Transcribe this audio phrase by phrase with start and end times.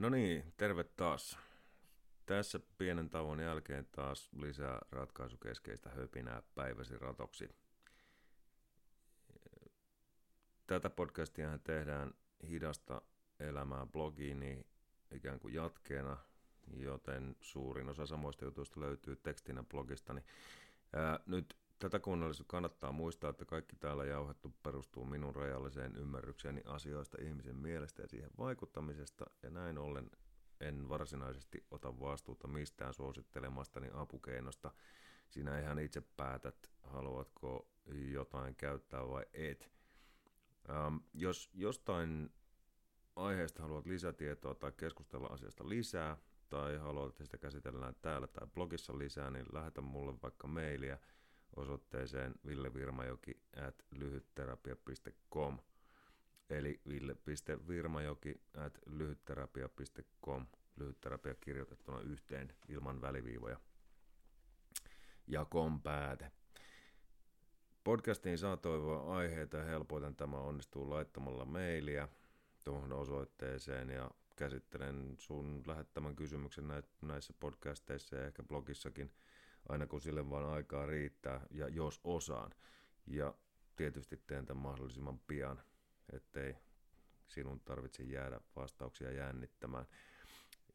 [0.00, 1.38] No niin, terve taas.
[2.26, 7.48] Tässä pienen tauon jälkeen taas lisää ratkaisukeskeistä höpinää päiväsi ratoksi.
[10.66, 12.14] Tätä podcastia tehdään
[12.48, 13.02] hidasta
[13.40, 14.66] elämää blogiin niin
[15.10, 16.16] ikään kuin jatkeena,
[16.76, 20.24] joten suurin osa samoista jutuista löytyy tekstinä blogistani.
[20.92, 27.16] Ää, nyt tätä kuunnellessa kannattaa muistaa, että kaikki täällä jauhettu perustuu minun rajalliseen ymmärrykseeni asioista
[27.22, 30.10] ihmisen mielestä ja siihen vaikuttamisesta, ja näin ollen
[30.60, 34.72] en varsinaisesti ota vastuuta mistään suosittelemastani apukeinosta.
[35.28, 39.70] Sinä ihan itse päätät, haluatko jotain käyttää vai et.
[40.70, 42.30] Ähm, jos jostain
[43.16, 46.16] aiheesta haluat lisätietoa tai keskustella asiasta lisää,
[46.48, 50.98] tai haluat, että sitä käsitellään täällä tai blogissa lisää, niin lähetä mulle vaikka mailia–
[51.56, 55.58] osoitteeseen villevirmajoki at lyhytterapia.com
[56.50, 60.46] eli ville.virmajoki at lyhytterapia.com
[60.76, 63.60] lyhytterapia kirjoitettuna yhteen ilman väliviivoja.
[65.26, 66.32] Ja kom pääte.
[67.84, 72.08] Podcastiin saa toivoa aiheita ja helpoiten tämä onnistuu laittamalla mailia
[72.64, 76.64] tuohon osoitteeseen ja käsittelen sun lähettämän kysymyksen
[77.02, 79.12] näissä podcasteissa ja ehkä blogissakin–
[79.68, 82.54] aina kun sille vaan aikaa riittää ja jos osaan.
[83.06, 83.34] Ja
[83.76, 85.62] tietysti teen tämän mahdollisimman pian,
[86.12, 86.56] ettei
[87.28, 89.86] sinun tarvitse jäädä vastauksia jännittämään.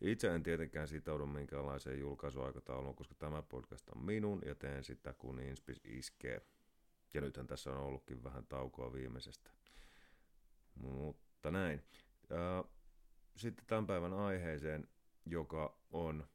[0.02, 5.40] Itse en tietenkään sitoudu minkäänlaiseen julkaisuaikatauluun, koska tämä podcast on minun ja teen sitä kun
[5.40, 6.42] Inspis iskee.
[7.14, 9.52] Ja nythän tässä on ollutkin vähän taukoa viimeisestä.
[10.76, 11.84] Mutta näin.
[13.36, 14.88] Sitten tämän päivän aiheeseen,
[15.26, 16.28] joka on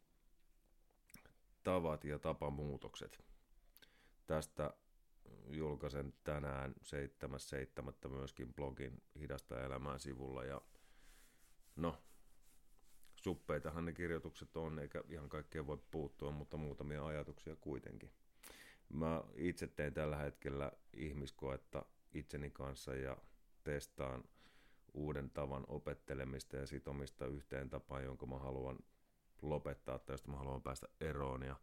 [1.64, 3.24] tavat ja tapamuutokset.
[4.26, 4.74] Tästä
[5.48, 6.74] julkaisen tänään
[8.02, 8.08] 7.7.
[8.08, 10.60] myöskin blogin Hidasta elämää sivulla ja
[11.76, 11.96] no,
[13.16, 18.10] suppeitahan ne kirjoitukset on, eikä ihan kaikkea voi puuttua, mutta muutamia ajatuksia kuitenkin.
[18.88, 23.16] Mä itse teen tällä hetkellä ihmiskoetta itseni kanssa ja
[23.64, 24.24] testaan
[24.94, 28.78] uuden tavan opettelemista ja sitomista yhteen tapaan, jonka mä haluan
[29.42, 31.56] lopettaa josta mä haluan päästä eroon ja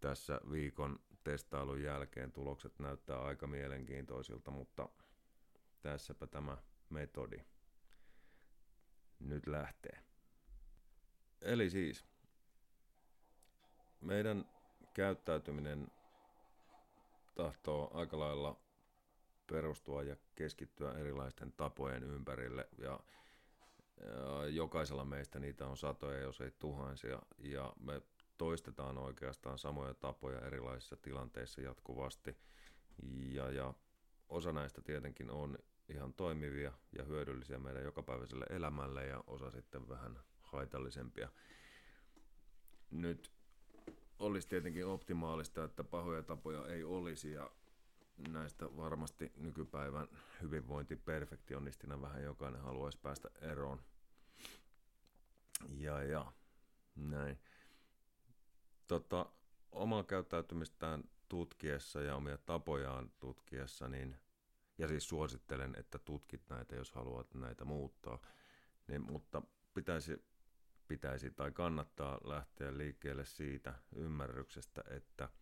[0.00, 4.88] tässä viikon testailun jälkeen tulokset näyttää aika mielenkiintoisilta, mutta
[5.82, 6.56] tässäpä tämä
[6.90, 7.44] metodi
[9.20, 9.98] nyt lähtee.
[11.40, 12.04] Eli siis
[14.00, 14.44] meidän
[14.94, 15.88] käyttäytyminen
[17.34, 18.60] tahtoo aika lailla
[19.46, 23.00] perustua ja keskittyä erilaisten tapojen ympärille ja
[24.50, 28.02] jokaisella meistä niitä on satoja, jos ei tuhansia, ja me
[28.38, 32.36] toistetaan oikeastaan samoja tapoja erilaisissa tilanteissa jatkuvasti,
[33.32, 33.74] ja, ja
[34.28, 35.58] osa näistä tietenkin on
[35.88, 41.28] ihan toimivia ja hyödyllisiä meidän jokapäiväiselle elämälle, ja osa sitten vähän haitallisempia.
[42.90, 43.30] Nyt
[44.18, 47.50] olisi tietenkin optimaalista, että pahoja tapoja ei olisi, ja
[48.16, 50.08] näistä varmasti nykypäivän
[50.42, 53.82] hyvinvointiperfektionistina vähän jokainen haluaisi päästä eroon.
[55.68, 56.32] Ja, ja
[56.96, 57.38] näin.
[58.86, 59.26] Tota,
[59.72, 64.16] omaa käyttäytymistään tutkiessa ja omia tapojaan tutkiessa, niin,
[64.78, 68.18] ja siis suosittelen, että tutkit näitä, jos haluat näitä muuttaa,
[68.88, 69.42] niin, mutta
[69.74, 70.24] pitäisi,
[70.88, 75.28] pitäisi tai kannattaa lähteä liikkeelle siitä ymmärryksestä, että–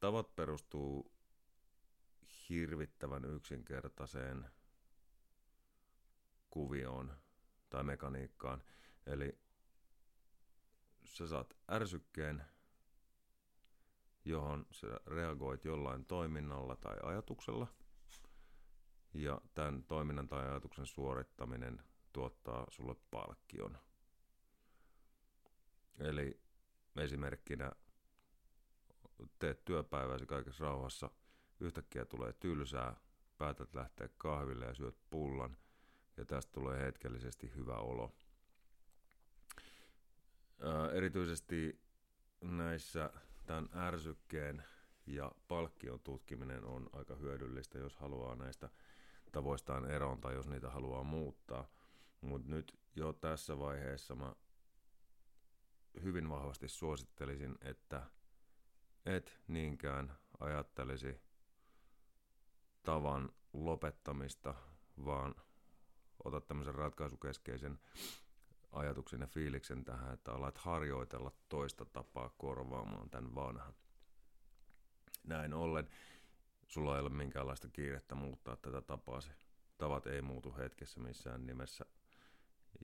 [0.00, 1.12] tavat perustuu
[2.48, 4.50] hirvittävän yksinkertaiseen
[6.50, 7.16] kuvioon
[7.70, 8.62] tai mekaniikkaan.
[9.06, 9.38] Eli
[11.04, 12.44] sä saat ärsykkeen,
[14.24, 17.66] johon sä reagoit jollain toiminnalla tai ajatuksella.
[19.14, 21.82] Ja tämän toiminnan tai ajatuksen suorittaminen
[22.12, 23.78] tuottaa sulle palkkion.
[25.98, 26.40] Eli
[26.96, 27.72] esimerkkinä
[29.38, 31.10] teet työpäiväsi kaikessa rauhassa,
[31.60, 32.96] yhtäkkiä tulee tylsää,
[33.38, 35.56] päätät lähteä kahville ja syöt pullan,
[36.16, 38.14] ja tästä tulee hetkellisesti hyvä olo.
[40.60, 41.80] Ää, erityisesti
[42.40, 43.10] näissä
[43.46, 44.64] tämän ärsykkeen
[45.06, 48.70] ja palkkion tutkiminen on aika hyödyllistä, jos haluaa näistä
[49.32, 51.68] tavoistaan eroon tai jos niitä haluaa muuttaa.
[52.20, 54.34] Mutta nyt jo tässä vaiheessa mä
[56.02, 58.02] hyvin vahvasti suosittelisin, että
[59.06, 61.20] et niinkään ajattelisi
[62.82, 64.54] tavan lopettamista,
[65.04, 65.34] vaan
[66.24, 67.78] otat tämmöisen ratkaisukeskeisen
[68.72, 73.74] ajatuksen ja fiiliksen tähän, että alat harjoitella toista tapaa korvaamaan tämän vanhan.
[75.24, 75.88] Näin ollen
[76.68, 79.30] sulla ei ole minkäänlaista kiirettä muuttaa tätä tapaasi.
[79.78, 81.84] Tavat ei muutu hetkessä missään nimessä.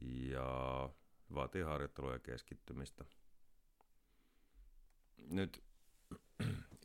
[0.00, 0.88] ja
[1.34, 3.04] vaatii harjoittelua ja keskittymistä.
[5.16, 5.64] Nyt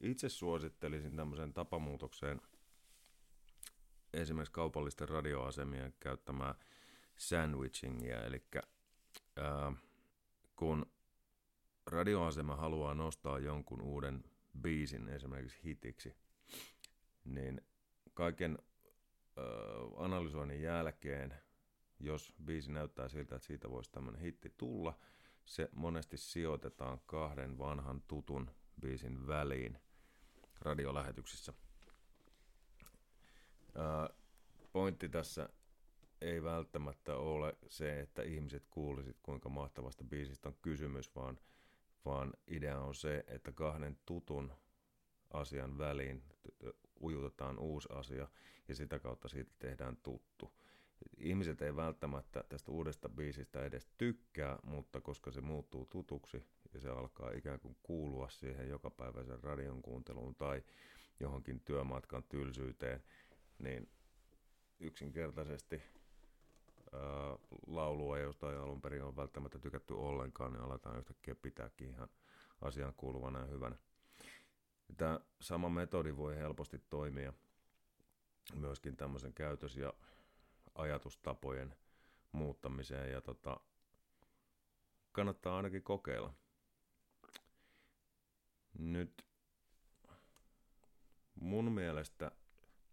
[0.02, 2.42] itse suosittelisin tämmöiseen tapamuutokseen
[4.14, 6.56] esimerkiksi kaupallisten radioasemien käyttämää
[7.18, 8.44] sandwichingia, eli
[9.36, 9.74] ää,
[10.56, 10.92] kun
[11.86, 14.24] radioasema haluaa nostaa jonkun uuden
[14.62, 16.16] biisin esimerkiksi hitiksi,
[17.26, 17.62] niin
[18.14, 18.58] kaiken
[19.38, 19.46] ää,
[19.98, 21.34] analysoinnin jälkeen,
[22.00, 25.00] jos biisi näyttää siltä, että siitä voisi tämmöinen hitti tulla,
[25.46, 28.52] se monesti sijoitetaan kahden vanhan tutun
[28.82, 29.78] biisin väliin
[30.62, 31.54] radiolähetyksissä.
[34.72, 35.50] Pointti tässä
[36.22, 41.40] ei välttämättä ole se, että ihmiset kuulisit, kuinka mahtavasta biisistä on kysymys, vaan,
[42.06, 44.52] vaan idea on se, että kahden tutun
[45.34, 46.24] asian väliin
[47.02, 48.28] ujutetaan uusi asia
[48.68, 50.54] ja sitä kautta siitä tehdään tuttu.
[51.18, 56.44] Ihmiset ei välttämättä tästä uudesta biisistä edes tykkää, mutta koska se muuttuu tutuksi
[56.74, 60.64] ja se alkaa ikään kuin kuulua siihen jokapäiväisen radion kuunteluun tai
[61.20, 63.04] johonkin työmatkan tylsyyteen,
[63.60, 63.90] niin
[64.80, 65.82] yksinkertaisesti
[66.94, 67.02] ää,
[67.68, 72.10] laulua, josta ei alun perin ole välttämättä tykätty ollenkaan, niin aletaan yhtäkkiä pitääkin ihan
[72.62, 73.76] asian kuuluvana ja hyvänä.
[74.98, 77.34] Tämä sama metodi voi helposti toimia
[78.56, 79.94] myöskin tämmöisen käytös- ja
[80.76, 81.76] ajatustapojen
[82.32, 83.60] muuttamiseen ja tota,
[85.12, 86.34] kannattaa ainakin kokeilla.
[88.78, 89.26] Nyt
[91.36, 92.32] mun mielestä,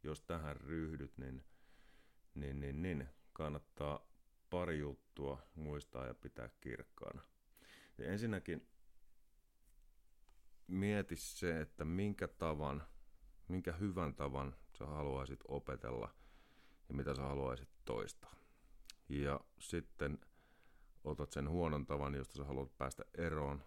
[0.03, 1.45] jos tähän ryhdyt, niin,
[2.35, 4.07] niin, niin, niin kannattaa
[4.51, 7.23] pari juttua muistaa ja pitää kirkkaana.
[7.99, 8.69] Ja ensinnäkin
[10.67, 12.87] mieti se, että minkä tavan,
[13.49, 16.15] minkä hyvän tavan sä haluaisit opetella
[16.89, 18.35] ja mitä sä haluaisit toistaa.
[19.09, 20.19] Ja sitten
[21.05, 23.63] otat sen huonon tavan, josta sä haluat päästä eroon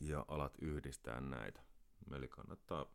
[0.00, 1.60] ja alat yhdistää näitä.
[2.14, 2.86] Eli kannattaa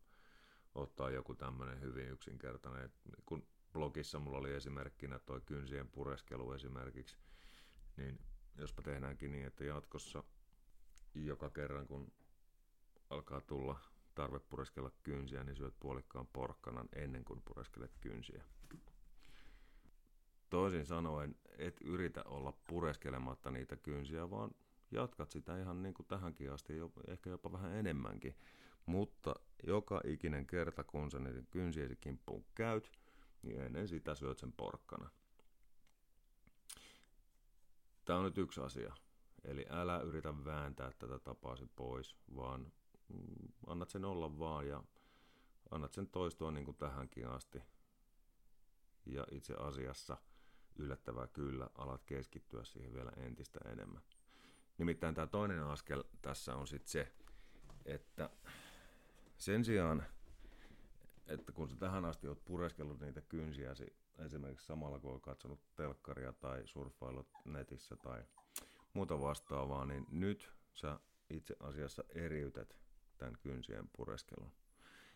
[0.75, 2.91] ottaa joku tämmöinen hyvin yksinkertainen,
[3.25, 7.17] kun blogissa mulla oli esimerkkinä toi kynsien pureskelu esimerkiksi,
[7.97, 8.19] niin
[8.57, 10.23] jospa tehdäänkin niin, että jatkossa
[11.15, 12.13] joka kerran kun
[13.09, 13.79] alkaa tulla
[14.15, 18.43] tarve pureskella kynsiä, niin syöt puolikkaan porkkanan ennen kuin pureskelet kynsiä.
[20.49, 24.51] Toisin sanoen, et yritä olla pureskelematta niitä kynsiä, vaan
[24.95, 26.73] jatkat sitä ihan niin kuin tähänkin asti,
[27.07, 28.35] ehkä jopa vähän enemmänkin.
[28.85, 32.91] Mutta joka ikinen kerta, kun sä niiden kynsiesi kimppuun käyt,
[33.41, 35.09] niin ennen sitä syöt sen porkkana.
[38.05, 38.95] Tämä on nyt yksi asia.
[39.43, 42.71] Eli älä yritä vääntää tätä tapaasi pois, vaan
[43.07, 44.83] mm, annat sen olla vaan ja
[45.71, 47.63] annat sen toistua niin kuin tähänkin asti.
[49.05, 50.17] Ja itse asiassa
[50.75, 54.01] yllättävää kyllä alat keskittyä siihen vielä entistä enemmän.
[54.77, 57.11] Nimittäin tämä toinen askel tässä on sitten se,
[57.85, 58.29] että
[59.37, 60.03] sen sijaan,
[61.27, 63.95] että kun sä tähän asti oot pureskellut niitä kynsiäsi
[64.25, 68.23] esimerkiksi samalla kun oot katsonut telkkaria tai surffailut netissä tai
[68.93, 70.99] muuta vastaavaa, niin nyt sä
[71.29, 72.75] itse asiassa eriytät
[73.17, 74.51] tämän kynsien pureskelun.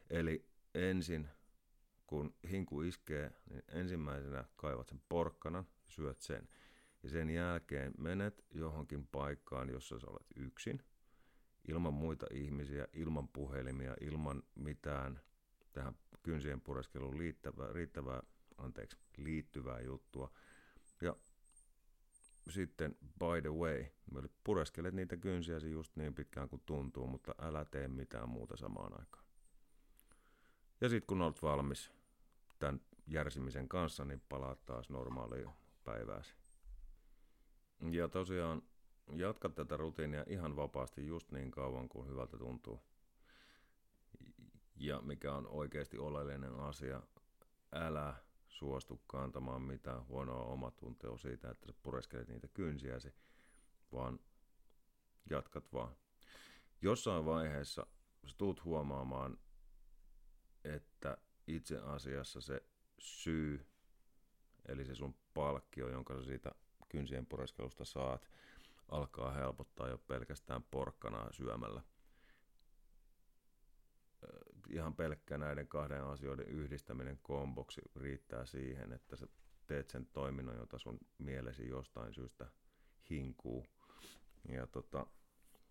[0.10, 1.30] Eli ensin,
[2.08, 6.50] kun hinku iskee, niin ensimmäisenä kaivat sen porkkanan, syöt sen.
[7.04, 10.84] Ja sen jälkeen menet johonkin paikkaan, jossa sä olet yksin,
[11.68, 15.22] ilman muita ihmisiä, ilman puhelimia, ilman mitään
[15.72, 18.24] tähän kynsien pureskeluun liittävää, riittävää,
[18.58, 20.32] anteeksi, liittyvää juttua.
[21.02, 21.16] Ja
[22.50, 23.86] sitten, by the way,
[24.44, 29.26] pureskelet niitä kynsiäsi just niin pitkään kuin tuntuu, mutta älä tee mitään muuta samaan aikaan.
[30.82, 31.92] Ja sitten kun olet valmis
[32.60, 35.50] tämän järsimisen kanssa, niin palaat taas normaaliin
[35.84, 36.39] päivääsi.
[37.92, 38.62] Ja tosiaan
[39.16, 42.82] jatka tätä rutiinia ihan vapaasti just niin kauan kuin hyvältä tuntuu.
[44.76, 47.02] Ja mikä on oikeasti oleellinen asia,
[47.72, 48.14] älä
[48.48, 53.14] suostu kantamaan mitään huonoa omatuntoa siitä, että sä pureskelet niitä kynsiäsi,
[53.92, 54.20] vaan
[55.30, 55.96] jatkat vaan.
[56.82, 57.88] Jossain vaiheessa
[58.26, 59.38] sä tuut huomaamaan,
[60.64, 61.18] että
[61.48, 62.64] itse asiassa se
[63.00, 63.68] syy,
[64.68, 66.52] eli se sun palkkio, jonka sä siitä
[66.90, 68.30] kynsien pureskelusta saat,
[68.90, 71.82] alkaa helpottaa jo pelkästään porkkanaa syömällä.
[74.70, 79.28] Ihan pelkkä näiden kahden asioiden yhdistäminen komboksi riittää siihen, että sä
[79.68, 82.48] teet sen toiminnon, jota sun mielesi jostain syystä
[83.10, 83.66] hinkuu.
[84.50, 85.06] Ja tota,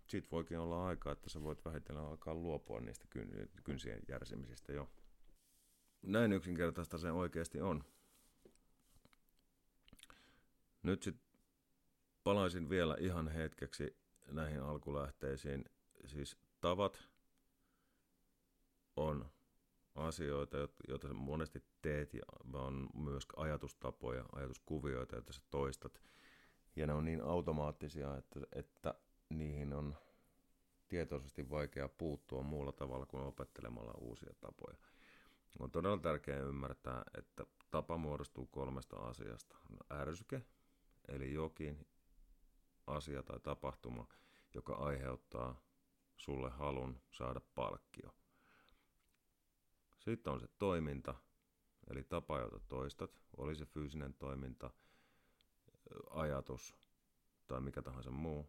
[0.07, 3.05] sit voikin olla aika, että sä voit vähitellen alkaa luopua niistä
[3.65, 4.89] kynsien järsimisistä jo.
[6.03, 7.85] Näin yksinkertaista se oikeasti on.
[10.83, 11.29] Nyt sitten
[12.25, 13.97] palaisin vielä ihan hetkeksi
[14.31, 15.65] näihin alkulähteisiin.
[16.07, 17.09] Siis tavat
[18.97, 19.31] on
[19.95, 20.57] asioita,
[20.89, 26.03] joita monesti teet, ja on myös ajatustapoja, ajatuskuvioita, joita sä toistat.
[26.77, 28.95] Ja ne on niin automaattisia, että, että
[29.29, 29.95] niihin on
[30.89, 34.77] tietoisesti vaikea puuttua muulla tavalla kuin opettelemalla uusia tapoja.
[35.59, 39.57] On todella tärkeää ymmärtää, että tapa muodostuu kolmesta asiasta.
[39.91, 40.43] Ärsyke,
[41.09, 41.87] eli jokin
[42.87, 44.07] asia tai tapahtuma,
[44.55, 45.61] joka aiheuttaa
[46.17, 48.15] sulle halun saada palkkio.
[49.99, 51.15] Sitten on se toiminta,
[51.91, 54.71] eli tapa, jota toistat, oli se fyysinen toiminta,
[56.11, 56.75] ajatus
[57.47, 58.49] tai mikä tahansa muu.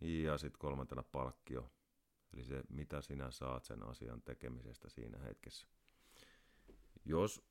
[0.00, 1.72] Ja sitten kolmantena palkkio,
[2.32, 5.66] eli se mitä sinä saat sen asian tekemisestä siinä hetkessä.
[7.04, 7.42] Jos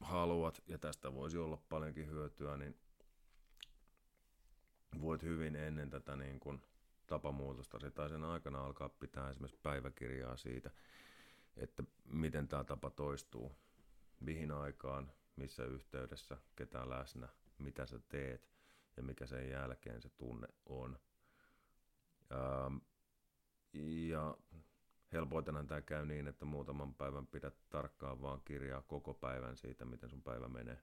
[0.00, 2.76] haluat, ja tästä voisi olla paljonkin hyötyä, niin
[5.00, 6.62] voit hyvin ennen tätä niin kuin
[7.06, 10.70] tapamuutosta tai sen aikana alkaa pitää esimerkiksi päiväkirjaa siitä,
[11.56, 13.52] että miten tämä tapa toistuu,
[14.20, 18.48] mihin aikaan, missä yhteydessä, ketä läsnä, mitä sä teet
[18.96, 20.98] ja mikä sen jälkeen se tunne on.
[24.08, 24.36] Ja
[25.12, 30.10] helpoitenhan tämä käy niin, että muutaman päivän pidät tarkkaan vaan kirjaa koko päivän siitä, miten
[30.10, 30.78] sun päivä menee.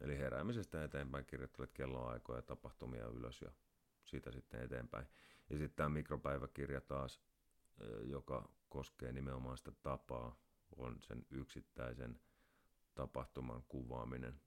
[0.00, 3.50] Eli heräämisestä eteenpäin kirjoittelet kelloaikoja ja tapahtumia ylös ja
[4.04, 5.06] siitä sitten eteenpäin.
[5.50, 7.20] Ja sitten tämä mikropäiväkirja taas,
[8.04, 10.36] joka koskee nimenomaan sitä tapaa,
[10.76, 12.20] on sen yksittäisen
[12.94, 14.40] tapahtuman kuvaaminen.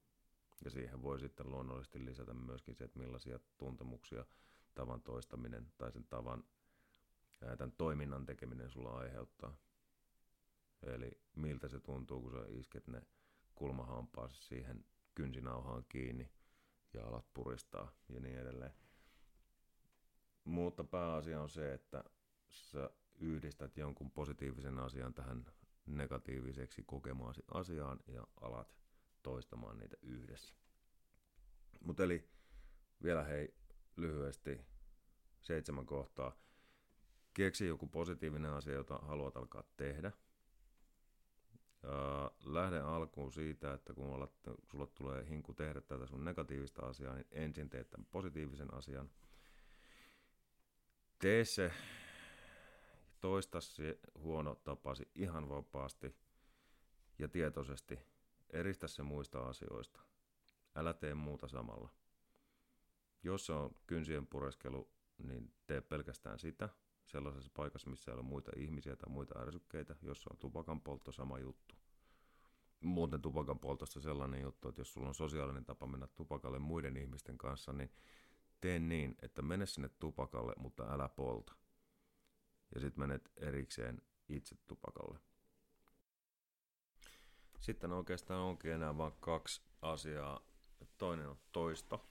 [0.66, 4.26] Ja siihen voi sitten luonnollisesti lisätä myöskin se, että millaisia tuntemuksia
[4.74, 6.44] tavan toistaminen tai sen tavan
[7.40, 9.58] tämän toiminnan tekeminen sulla aiheuttaa.
[10.84, 13.02] Eli miltä se tuntuu, kun sä isket ne
[13.56, 16.32] kulmahampaasi siihen kynsinauhaan kiinni
[16.94, 18.74] ja alat puristaa ja niin edelleen.
[20.44, 22.04] Mutta pääasia on se, että
[22.50, 22.90] sä
[23.20, 25.46] yhdistät jonkun positiivisen asian tähän
[25.86, 28.76] negatiiviseksi kokemaasi asiaan ja alat
[29.24, 30.56] toistamaan niitä yhdessä.
[31.80, 32.30] Mutta eli
[33.04, 33.56] vielä hei
[33.96, 34.62] lyhyesti
[35.42, 36.45] seitsemän kohtaa.
[37.36, 40.12] Keksi joku positiivinen asia, jota haluat alkaa tehdä.
[41.84, 44.32] Ja lähde alkuun siitä, että kun alat,
[44.64, 49.10] sulla tulee hinku tehdä tätä sun negatiivista asiaa, niin ensin teet tämän positiivisen asian.
[51.20, 51.72] Tee se
[53.20, 56.16] toista se huono tapasi ihan vapaasti
[57.20, 58.00] ja tietoisesti.
[58.50, 60.02] Eristä se muista asioista.
[60.76, 61.90] Älä tee muuta samalla.
[63.24, 66.70] Jos se on kynsien pureskelu, niin tee pelkästään sitä
[67.06, 69.96] sellaisessa paikassa, missä ei ole muita ihmisiä tai muita ärsykkeitä.
[70.02, 71.76] Jos se on tupakan poltto, sama juttu.
[72.82, 77.38] Muuten tupakan poltosta sellainen juttu, että jos sulla on sosiaalinen tapa mennä tupakalle muiden ihmisten
[77.38, 77.92] kanssa, niin
[78.62, 81.56] tee niin, että mene sinne tupakalle, mutta älä polta
[82.76, 85.20] ja sitten menet erikseen itse tupakalle.
[87.60, 90.42] Sitten oikeastaan onkin enää vain kaksi asiaa.
[90.98, 92.06] Toinen on toisto.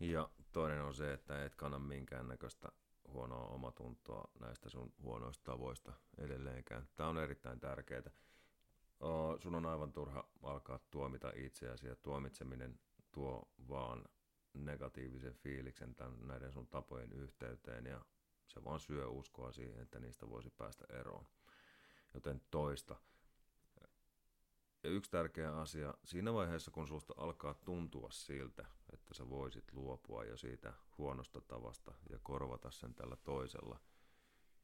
[0.00, 2.68] Ja toinen on se, että et kanna minkäännäköistä
[3.08, 6.88] huonoa omatuntoa näistä sun huonoista tavoista edelleenkään.
[6.96, 8.10] Tämä on erittäin tärkeää.
[9.38, 12.80] Sun on aivan turha alkaa tuomita itseäsi ja tuomitseminen
[13.12, 14.04] tuo vaan
[14.54, 18.04] negatiivisen fiiliksen tämän, näiden sun tapojen yhteyteen ja
[18.46, 21.26] se vaan syö uskoa siihen, että niistä voisi päästä eroon.
[22.14, 22.96] Joten toista.
[24.82, 30.24] Ja yksi tärkeä asia, siinä vaiheessa kun susta alkaa tuntua siltä, että sä voisit luopua
[30.24, 33.80] jo siitä huonosta tavasta ja korvata sen tällä toisella,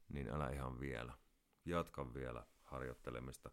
[0.09, 1.13] niin älä ihan vielä.
[1.65, 3.51] Jatka vielä harjoittelemista.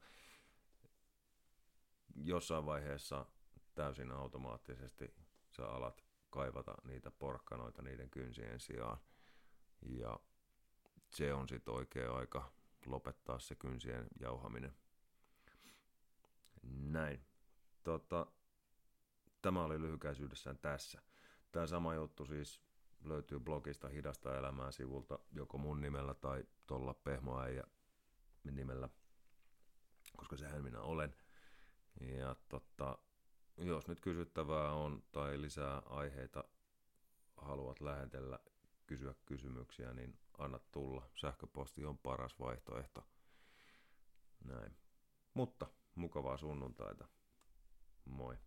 [2.14, 3.26] Jossain vaiheessa
[3.74, 5.14] täysin automaattisesti
[5.50, 8.98] sä alat kaivata niitä porkkanoita niiden kynsien sijaan–
[9.82, 10.20] ja
[11.08, 12.52] se on sitten oikea aika
[12.86, 14.76] lopettaa se kynsien jauhaminen.
[16.62, 17.24] Näin.
[17.84, 18.26] Tota,
[19.46, 21.02] tämä oli lyhykäisyydessään tässä.
[21.52, 22.60] Tämä sama juttu siis
[23.04, 27.64] löytyy blogista Hidasta elämää sivulta joko mun nimellä tai tuolla Pehmoäijä
[28.44, 28.88] nimellä,
[30.16, 31.16] koska sehän minä olen.
[32.00, 32.98] Ja tota,
[33.56, 36.44] jos nyt kysyttävää on tai lisää aiheita
[37.36, 38.38] haluat lähetellä
[38.86, 41.10] kysyä kysymyksiä, niin anna tulla.
[41.14, 43.08] Sähköposti on paras vaihtoehto.
[44.44, 44.76] Näin.
[45.34, 47.08] Mutta mukavaa sunnuntaita.
[48.04, 48.38] Moi.